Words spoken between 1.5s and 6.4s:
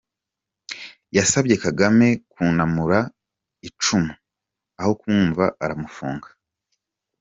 Kagame kunamura icumu aho kumwumva aramufunga.